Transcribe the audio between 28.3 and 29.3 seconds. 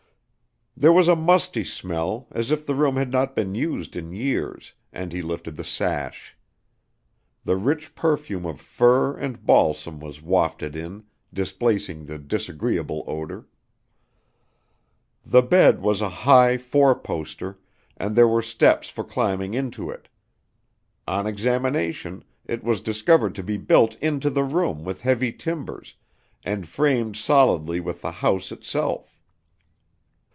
itself.